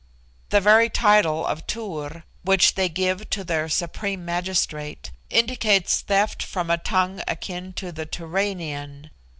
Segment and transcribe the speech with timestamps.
[0.49, 6.71] The very title of Tur, which they give to their supreme magistrate, indicates theft from
[6.71, 9.11] a tongue akin to the Turanian.